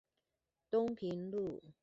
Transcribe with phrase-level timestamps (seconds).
[0.71, 1.61] 東平路